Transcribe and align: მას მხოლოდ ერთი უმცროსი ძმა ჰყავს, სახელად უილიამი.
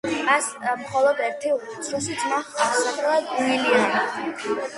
მას 0.27 0.45
მხოლოდ 0.77 1.21
ერთი 1.25 1.51
უმცროსი 1.57 2.17
ძმა 2.23 2.41
ჰყავს, 2.49 2.81
სახელად 2.87 3.31
უილიამი. 3.37 4.35